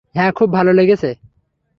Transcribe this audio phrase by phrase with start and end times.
[0.15, 1.09] হ্যাঁ, খুব ভালো লেগেছে।